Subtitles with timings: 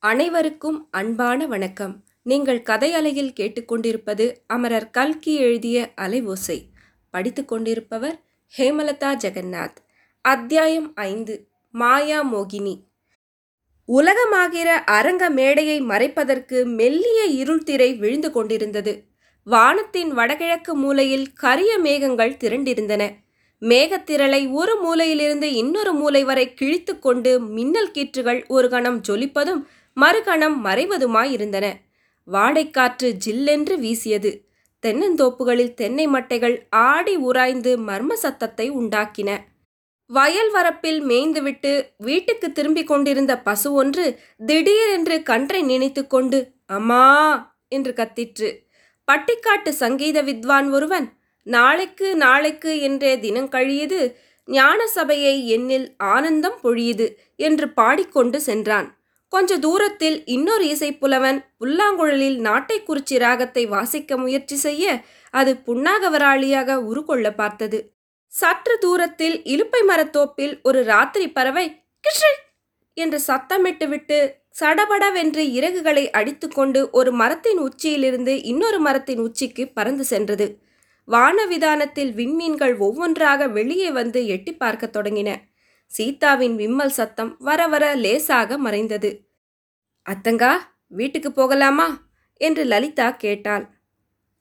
[0.00, 2.04] அனைவருக்கும் அன்பான வணக்கம்.
[2.22, 6.62] நீங்கள் கதை அலையில் கேட்டுக்கொண்டிருப்பது அமரர் கல்கி எழுதிய அலைவோசை
[7.10, 8.20] படித்துக் கொண்டிருப்பவர்
[8.58, 9.76] ஹேமலதா ஜெகநாத்.
[10.20, 12.82] அத்தியாயம் ஐந்து மாயா மோகினி.
[13.88, 19.04] உலகமாகிற அரங்க மேடையை மறைப்பதற்கு மெல்லிய இருள் திரை விழுந்து கொண்டிருந்தது.
[19.44, 23.10] வானத்தின் வடகிழக்கு மூலையில் கரிய மேகங்கள் திரண்டிருந்தன.
[23.60, 29.64] மேகத்திரளை ஒரு மூலையிலிருந்து இன்னொரு மூலை வரை கிழித்து கொண்டு மின்னல் கீற்றுகள் ஒரு கணம் ஜொலிப்பதும்
[29.98, 31.66] மறுகணம் மறைவதுமாயிருந்தன.
[32.28, 34.30] வாடைக்காற்று ஜில்லென்று வீசியது.
[34.82, 36.56] தென்னந்தோப்புகளில் தென்னை மட்டைகள்
[36.88, 39.30] ஆடி உராய்ந்து மர்ம சத்தத்தை உண்டாக்கின.
[40.10, 44.04] வயல் வரப்பில் மேய்ந்துவிட்டு வீட்டுக்கு திரும்பிக் கொண்டிருந்த பசு ஒன்று
[44.46, 46.38] திடீரென்று கன்றை நினைத்து கொண்டு
[46.76, 47.04] அம்மா!
[47.68, 48.48] என்று கத்திற்று.
[49.08, 51.06] பட்டிக்காட்டு சங்கீத வித்வான் ஒருவன்
[51.46, 54.00] நாளைக்கு நாளைக்கு என்றே தினம் கழியுது
[54.48, 57.06] ஞான சபையை எண்ணில் ஆனந்தம் பொழியுது
[57.40, 58.88] என்று பாடிக்கொண்டு சென்றான்.
[59.32, 64.84] கொஞ்ச தூரத்தில் இன்னொரு இசைப்புலவன் புல்லாங்குழலில் நாட்டை குறிச்சி ராகத்தை வாசிக்க முயற்சி செய்ய
[65.34, 67.78] அது புன்னாகவராளியாக உருக்கொள்ள பார்த்தது.
[68.32, 71.66] சற்று தூரத்தில் இலுப்பை மரத்தோப்பில் ஒரு ராத்திரி பறவை
[72.04, 72.32] கிஷ்ரி
[72.96, 74.18] என்று சத்தமிட்டுவிட்டு
[74.60, 80.46] சடபடவென்று இறகுகளை அடித்துக்கொண்டு ஒரு மரத்தின் உச்சியிலிருந்து இன்னொரு மரத்தின் உச்சிக்கு பறந்து சென்றது.
[81.08, 85.30] வானவிதானத்தில் விண்மீன்கள் ஒவ்வொன்றாக வெளியே வந்து எட்டி பார்க்க தொடங்கின.
[85.90, 89.10] சீதாவின் விம்மல் சத்தம் வர வர லேசாக மறைந்தது.
[90.06, 90.52] அத்தங்கா
[90.86, 91.86] வீட்டுக்கு போகலாமா?
[92.40, 93.64] என்று லலிதா கேட்டாள்.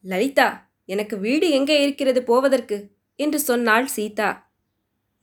[0.01, 2.77] லலிதா எனக்கு வீடு எங்கே இருக்கிறது போவதற்கு?
[3.15, 4.29] என்று சொன்னாள் சீதா.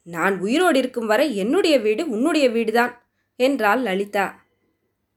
[0.03, 2.92] நான் உயிரோடு இருக்கும் வரை என்னுடைய வீடு உன்னுடைய வீடுதான்
[3.36, 4.27] என்றாள் லலிதா.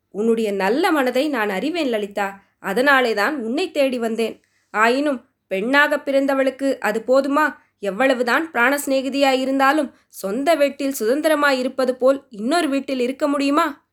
[0.09, 2.27] உன்னுடைய நல்ல மனதை நான் அறிவேன் லலிதா.
[2.59, 4.41] அதனாலே தான் உன்னை தேடி வந்தேன்.
[4.73, 7.45] ஆயினும் பெண்ணாக பிறந்தவளுக்கு அது போதுமா?
[7.79, 13.89] எவ்வளவுதான் பிராண சிநேகிதியாயிருந்தாலும் சொந்த வீட்டில் சுதந்திரமாயிருப்பது போல் இன்னொரு வீட்டில் இருக்க முடியுமா?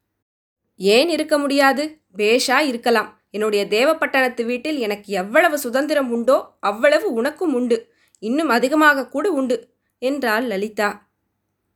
[0.76, 2.00] ஏன் இருக்க முடியாது?
[2.16, 3.22] பேஷா இருக்கலாம்.
[3.30, 7.92] என்னுடைய தேவப்பட்டணத்து வீட்டில் எனக்கு எவ்வளவு சுதந்திரம் உண்டோ அவ்வளவு உனக்கும் உண்டு.
[8.18, 11.12] இன்னும் அதிகமாக கூட உண்டு என்றாள் லலிதா.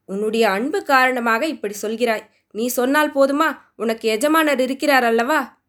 [0.04, 2.24] உன்னுடைய அன்பு காரணமாக இப்படி சொல்கிறாய்.
[2.50, 3.58] நீ சொன்னால் போதுமா?
[3.76, 5.62] உனக்கு எஜமானர் இருக்கிறார் அல்லவா?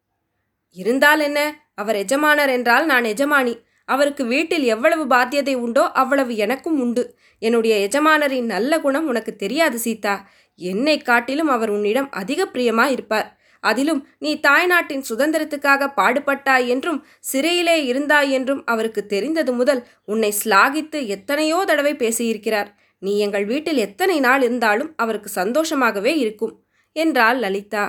[0.70, 1.68] இருந்தால் என்ன?
[1.74, 3.62] அவர் எஜமானர் என்றால் நான் எஜமானி.
[3.88, 7.04] அவருக்கு வீட்டில் எவ்வளவு பாத்தியதை உண்டோ அவ்வளவு எனக்கும் உண்டு.
[7.42, 10.14] என்னுடைய எஜமானரின் நல்ல குணம் உனக்கு தெரியாது சீதா.
[10.58, 13.28] என்னை காட்டிலும் அவர் உன்னிடம் அதிக பிரியமா இருப்பார்
[13.64, 21.58] அதிலும் நீ தாய்நாட்டின் சுதந்திரத்துக்காக பாடுபட்டாய் என்றும் சிறையிலே இருந்தாய் என்றும் அவருக்கு தெரிந்தது முதல் உன்னை ஸ்லாகித்து எத்தனையோ
[21.64, 22.70] தடவை பேசியிருக்கிறார்.
[23.02, 26.54] நீ எங்கள் வீட்டில் எத்தனை நாள் இருந்தாலும் அவருக்கு சந்தோஷமாகவே இருக்கும்
[26.96, 27.84] என்றாள் லலிதா.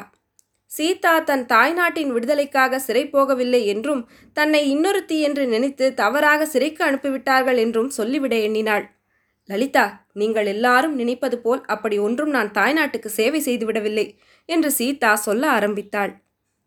[0.72, 4.02] சீதா தன் தாய்நாட்டின் விடுதலைக்காக சிறை போகவில்லை என்றும்
[4.38, 8.86] தன்னை இன்னொருத்தி என்று நினைத்து தவறாக சிறைக்கு அனுப்பிவிட்டார்கள் என்றும் சொல்லிவிட எண்ணினாள்.
[9.50, 14.08] லலிதா நீங்கள் எல்லாரும் நினைப்பது போல் அப்படி ஒன்றும் நான் தாய்நாட்டுக்கு சேவை செய்துவிடவில்லை
[14.50, 16.12] என்று சீதா சொல்ல ஆரம்பித்தாள்.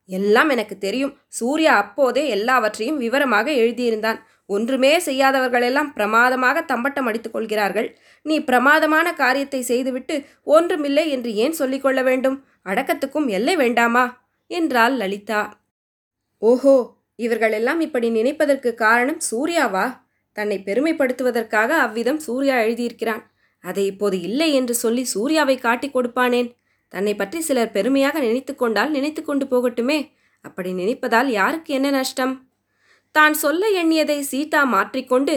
[0.09, 1.13] எல்லாம் எனக்கு தெரியும்.
[1.39, 4.19] சூர்யா அப்போதே எல்லாவற்றையும் விவரமாக எழுதியிருந்தான்.
[4.51, 7.89] ஒன்றுமே செய்யாதவர்களெல்லாம் பிரமாதமாக தம்பட்டம் அடித்துக் கொள்கிறார்கள்.
[8.27, 10.17] நீ பிரமாதமான காரியத்தை செய்துவிட்டு
[10.57, 12.37] ஒன்றுமில்லை என்று ஏன் சொல்லிக்கொள்ள வேண்டும்?
[12.67, 14.05] அடக்கத்துக்கும் எல்லை வேண்டாமா?
[14.51, 15.43] என்றாள் லலிதா.
[16.43, 16.75] ஓஹோ
[17.19, 19.87] இவர்களெல்லாம் இப்படி நினைப்பதற்கு காரணம் சூர்யாவா?
[20.37, 23.23] தன்னை பெருமைப்படுத்துவதற்காக அவ்விதம் சூர்யா எழுதியிருக்கிறான்.
[23.65, 26.49] அதை இப்போது இல்லை என்று சொல்லி சூர்யாவை காட்டிக் கொடுப்பானேன்.
[26.93, 29.99] தன்னை பற்றி சிலர் பெருமையாக நினைத்து கொண்டால் நினைத்து கொண்டு போகட்டுமே.
[30.45, 32.35] அப்படி நினைப்பதால் யாருக்கு என்ன நஷ்டம்?
[33.15, 35.35] தான் சொல்ல எண்ணியதை சீதா மாற்றிக்கொண்டு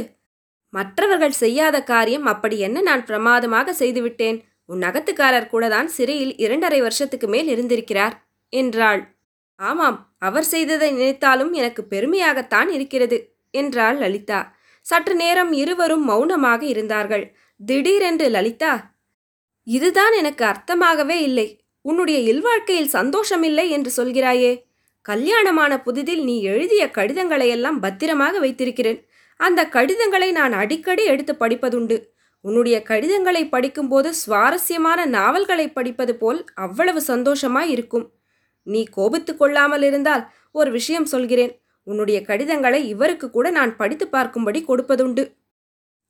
[0.73, 4.37] மற்றவர்கள் செய்யாத காரியம் அப்படி என்ன நான் பிரமாதமாக செய்துவிட்டேன்?
[4.69, 8.15] உன் நகத்துக்காரர் கூட தான் சிறையில் இரண்டரை வருஷத்துக்கு மேல் இருந்திருக்கிறார்
[8.53, 9.01] என்றாள்.
[9.59, 13.17] ஆமாம் அவர் செய்ததை நினைத்தாலும் எனக்கு பெருமையாகத்தான் இருக்கிறது
[13.51, 14.39] என்றாள் லலிதா.
[14.81, 17.25] சற்று நேரம் இருவரும் மௌனமாக இருந்தார்கள்.
[17.59, 18.73] திடீரென்று லலிதா
[19.67, 21.47] இதுதான் எனக்கு அர்த்தமாகவே இல்லை.
[21.81, 24.51] உன்னுடைய இல்வாழ்க்கையில் சந்தோஷமில்லை என்று சொல்கிறாயே.
[25.01, 28.99] கல்யாணமான புதிதில் நீ எழுதிய கடிதங்களையெல்லாம் பத்திரமாக வைத்திருக்கிறேன்.
[29.39, 31.97] அந்த கடிதங்களை நான் அடிக்கடி எடுத்து படிப்பதுண்டு.
[32.47, 38.05] உன்னுடைய கடிதங்களை படிக்கும்போது சுவாரஸ்யமான நாவல்களை படிப்பது போல் அவ்வளவு சந்தோஷமாய் இருக்கும்.
[38.67, 41.53] நீ கோபித்து கொள்ளாமல் இருந்தால் ஒரு விஷயம் சொல்கிறேன்.
[41.87, 45.23] உன்னுடைய கடிதங்களை இவருக்கு கூட நான் படித்து பார்க்கும்படி கொடுப்பதுண்டு.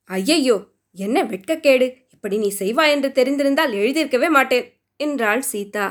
[0.10, 0.57] ஐயையோ
[0.98, 1.88] என்ன வெட்கக்கேடு.
[2.16, 4.66] இப்படி நீ செய்வாய் என்று தெரிந்திருந்தால் எழுதியிருக்கவே மாட்டேன்
[5.00, 5.88] என்றாள் சீதா.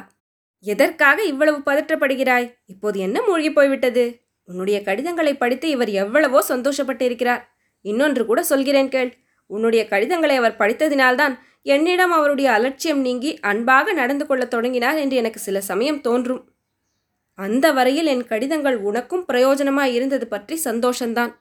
[0.65, 2.47] எதற்காக இவ்வளவு பதற்றப்படுகிறாய்?
[2.67, 4.05] இப்போது என்ன மூழ்கி போய்விட்டது?
[4.49, 7.43] உன்னுடைய கடிதங்களை படித்து இவர் எவ்வளவோ சந்தோஷப்பட்டிருக்கிறார்.
[7.85, 9.13] இன்னொன்று கூட சொல்கிறேன் கேள்.
[9.47, 15.61] உன்னுடைய கடிதங்களை அவர் படித்ததினால்தான் என்னிடம் அவருடைய அலட்சியம் நீங்கி அன்பாக நடந்து கொள்ளத் தொடங்கினார் என்று எனக்கு சில
[15.61, 16.51] சமயம் தோன்றும்.
[17.35, 21.35] அந்த வரையில் என் கடிதங்கள் உனக்கும் பிரயோஜனமாய் இருந்தது பற்றி சந்தோஷந்தான்.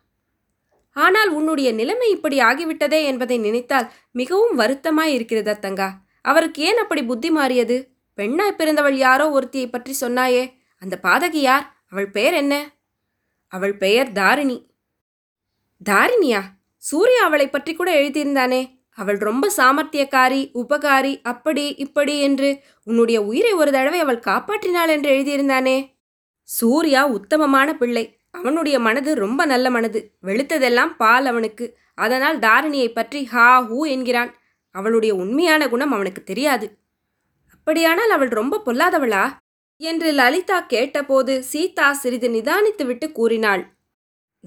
[0.92, 5.92] ஆனால் உன்னுடைய நிலைமை இப்படி ஆகிவிட்டதே என்பதை நினைத்தால் மிகவும் வருத்தமாய் இருக்கிறது அத்தங்கா.
[6.22, 7.90] அவருக்கு ஏன் அப்படி புத்தி மாறியது?
[8.14, 10.54] பெண்ணாய் பிறந்தவள் யாரோ ஒருத்தியை பற்றி சொன்னாயே.
[10.80, 11.84] அந்த பாதகி யார்?
[11.90, 12.72] அவள் பெயர் என்ன?
[13.48, 14.72] அவள் பெயர் தாரிணி.
[15.90, 16.42] தாரிணியா?
[16.88, 18.80] சூர்யா அவளை பற்றி கூட எழுதியிருந்தானே.
[18.90, 25.98] அவள் ரொம்ப சாமர்த்தியக்காரி உபகாரி அப்படி இப்படி என்று உன்னுடைய உயிரை ஒரு தடவை அவள் காப்பாற்றினாள் என்று எழுதியிருந்தானே.
[26.44, 28.18] சூர்யா உத்தமமான பிள்ளை.
[28.32, 30.12] அவனுடைய மனது ரொம்ப நல்ல மனது.
[30.24, 31.78] வெளுத்ததெல்லாம் பால் அவனுக்கு.
[31.96, 34.36] அதனால் தாரிணியை பற்றி ஹா ஹூ என்கிறான்.
[34.72, 36.78] அவளுடைய உண்மையான குணம் அவனுக்கு தெரியாது.
[37.50, 39.26] அப்படியானால் அவள் ரொம்ப பொல்லாதவளா?
[39.78, 43.75] என்று லலிதா கேட்டபோது சீதா சிறிது நிதானித்துவிட்டு கூறினாள்.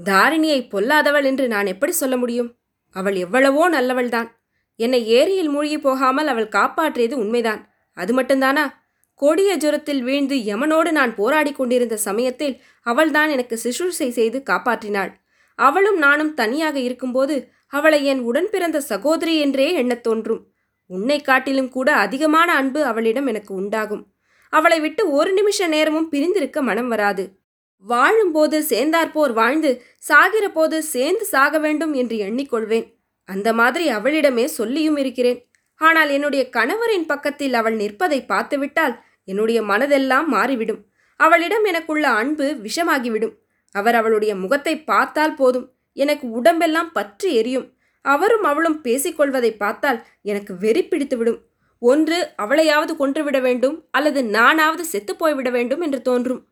[0.05, 2.55] தாரிணியை பொல்லாதவள் என்று நான் எப்படி சொல்ல முடியும்?
[2.93, 4.29] அவள் எவ்வளவோ நல்லவள்தான்.
[4.77, 7.75] என்னை ஏரியில் மூழ்கி போகாமல் அவள் காப்பாற்றியது உண்மைதான்.
[7.95, 8.73] அது மட்டும்தானா?
[9.15, 15.13] கொடிய ஜுரத்தில் வீழ்ந்து யமனோடு நான் போராடி கொண்டிருந்த சமயத்தில் அவள்தான் எனக்கு சிசுசை செய்து காப்பாற்றினாள்.
[15.55, 20.47] அவளும் நானும் தனியாக இருக்கும்போது அவளை என் உடன் பிறந்த சகோதரி என்றே எண்ணத் தோன்றும்.
[20.87, 24.07] உன்னை காட்டிலும் கூட அதிகமான அன்பு அவளிடம் எனக்கு உண்டாகும்.
[24.51, 27.39] அவளை விட்டு ஒரு நிமிஷ நேரமும் பிரிந்திருக்க மனம் வராது.
[27.85, 32.95] வாழும்போது சேர்ந்தாற்போர் வாழ்ந்து சாகிற போது சேர்ந்து சாக வேண்டும் என்று எண்ணிக்கொள்வேன்.
[33.25, 35.51] அந்த மாதிரி அவளிடமே சொல்லியும் இருக்கிறேன்.
[35.75, 40.87] ஆனால் என்னுடைய கணவரின் பக்கத்தில் அவள் நிற்பதை பார்த்துவிட்டால் என்னுடைய மனதெல்லாம் மாறிவிடும்.
[41.17, 43.35] அவளிடம் எனக்குள்ள அன்பு விஷமாகிவிடும்.
[43.71, 45.73] அவர் அவளுடைய முகத்தை பார்த்தால் போதும்.
[45.93, 47.73] எனக்கு உடம்பெல்லாம் பற்றி எரியும்.
[48.01, 51.41] அவரும் அவளும் பேசிக்கொள்வதை பார்த்தால் எனக்கு வெறி பிடித்துவிடும்
[51.79, 56.48] ஒன்று அவளையாவது கொன்றுவிட வேண்டும் அல்லது நானாவது செத்துப் போய்விட வேண்டும் என்று தோன்றும்.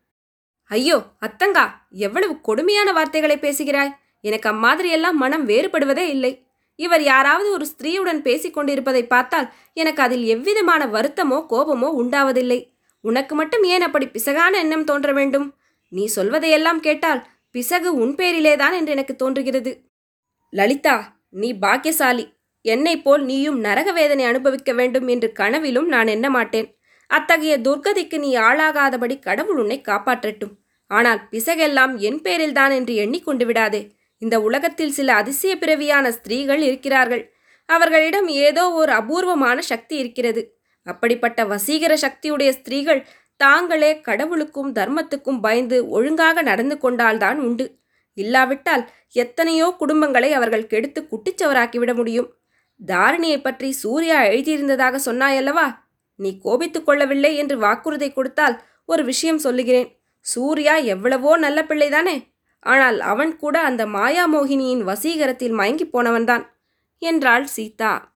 [0.71, 3.93] ஐயோ அத்தங்கா எவ்வளவு கொடுமையான வார்த்தைகளை பேசுகிறாய்?
[4.21, 6.45] எனக்கு அம்மாதிரியெல்லாம் மனம் வேறுபடுவதே இல்லை.
[6.75, 12.59] இவர் யாராவது ஒரு ஸ்திரீயுடன் பேசிக் கொண்டிருப்பதை பார்த்தால் எனக்கு அதில் எவ்விதமான வருத்தமோ கோபமோ உண்டாவதில்லை.
[13.01, 15.55] உனக்கு மட்டும் ஏன் அப்படி பிசகான எண்ணம் தோன்ற வேண்டும்?
[15.87, 19.71] நீ சொல்வதையெல்லாம் கேட்டால் பிசகு உன் பேரிலேதான் என்று எனக்கு தோன்றுகிறது.
[20.53, 20.95] லலிதா
[21.29, 22.25] நீ பாக்கியசாலி.
[22.61, 26.67] என்னைப் போல் நீயும் நரக வேதனை அனுபவிக்க வேண்டும் என்று கனவிலும் நான் எண்ண மாட்டேன்
[27.07, 30.53] அத்தகைய துர்கதிக்கு நீ ஆளாகாதபடி கடவுள் உன்னை காப்பாற்றட்டும்.
[30.87, 33.91] ஆனால் பிசகெல்லாம் என் பேரில்தான் என்று எண்ணிக்கொண்டு விடாதே.
[34.17, 37.33] இந்த உலகத்தில் சில அதிசய பிறவியான ஸ்திரீகள் இருக்கிறார்கள்.
[37.65, 40.41] அவர்களிடம் ஏதோ ஒரு அபூர்வமான சக்தி இருக்கிறது.
[40.83, 43.07] அப்படிப்பட்ட வசீகர சக்தியுடைய ஸ்திரீகள்
[43.37, 47.79] தாங்களே கடவுளுக்கும் தர்மத்துக்கும் பயந்து ஒழுங்காக நடந்து கொண்டால்தான் உண்டு.
[48.13, 52.29] இல்லாவிட்டால் எத்தனையோ குடும்பங்களை அவர்கள் கெடுத்து குட்டிச்சவராக்கிவிட முடியும்.
[52.85, 55.86] தாரிணியை பற்றி சூர்யா எழுதியிருந்ததாக சொன்னாயல்லவா?
[56.19, 59.89] நீ கோபித்துக் கொள்ளவில்லை என்று வாக்குறுதி கொடுத்தால் ஒரு விஷயம் சொல்லுகிறேன்.
[60.19, 62.35] சூர்யா எவ்வளவோ நல்ல பிள்ளைதானே.
[62.59, 66.43] ஆனால் அவன் கூட அந்த மாயாமோகினியின் வசீகரத்தில் மயங்கிப் போனவன்தான்
[66.97, 68.15] என்றாள் சீதா.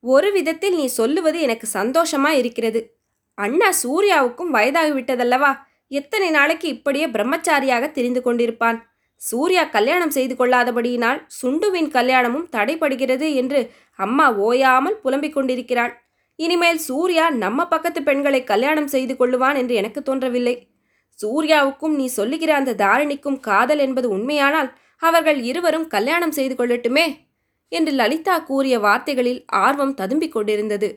[0.00, 3.00] ஒரு விதத்தில் நீ சொல்லுவது எனக்கு சந்தோஷமா இருக்கிறது.
[3.34, 5.58] அண்ணா சூர்யாவுக்கும் வயதாகிவிட்டதல்லவா.
[5.88, 8.78] எத்தனை நாளைக்கு இப்படியே பிரம்மச்சாரியாக தெரிந்து கொண்டிருப்பான்.
[9.16, 16.01] சூர்யா கல்யாணம் செய்து கொள்ளாதபடியினால் சுண்டுவின் கல்யாணமும் தடைபடுகிறது என்று அம்மா ஓயாமல் புலம்பிக் கொண்டிருக்கிறாள்.
[16.44, 20.54] இனிமேல் சூர்யா நம்ம பக்கத்து பெண்களை கல்யாணம் செய்து கொள்ளுவான் என்று எனக்கு தோன்றவில்லை.
[21.18, 24.70] சூர்யாவுக்கும் நீ சொல்லுகிற அந்த தாரிணிக்கும் காதல் என்பது உண்மையானால்
[25.02, 27.06] அவர்கள் இருவரும் கல்யாணம் செய்து கொள்ளட்டுமே?
[27.72, 30.88] என்று லலிதா கூறிய வார்த்தைகளில் ஆர்வம் ததும்பிக் கொண்டிருந்தது.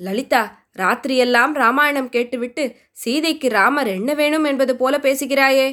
[0.00, 0.42] லலிதா
[0.78, 5.68] ராத்திரியெல்லாம் ராமாயணம் கேட்டுவிட்டு சீதைக்கு ராமர் என்ன வேணும் என்பது போல பேசுகிறாயே?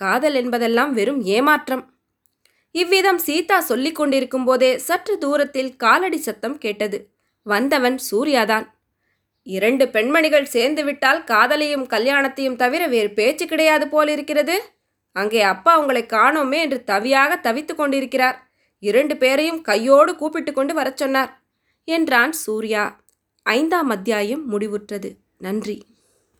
[0.00, 1.84] காதல் என்பதெல்லாம் வெறும் ஏமாற்றம்.
[2.74, 6.98] இவ்விதம் சீதா சொல்லிக் கொண்டிருக்கும் போதே சற்று தூரத்தில் காலடி சத்தம் கேட்டது.
[7.46, 8.66] வந்தவன் சூர்யாதான்.
[9.42, 14.56] இரண்டு பெண்மணிகள் சேர்ந்துவிட்டால் காதலையும் கல்யாணத்தையும் தவிர வேறு பேச்சு கிடையாது போல் இருக்கிறது
[15.12, 18.50] அங்கே அப்பா உங்களை காணோமே என்று தவியாக தவித்துக் கொண்டிருக்கிறார்.
[18.78, 21.42] இரண்டு பேரையும் கையோடு கூப்பிட்டு கொண்டு வரச் சொன்னார்.
[21.84, 23.00] என்றான் சூர்யா.
[23.42, 25.10] ஐந்தாம் அத்தியாயம் முடிவுற்றது.
[25.38, 25.76] நன்றி.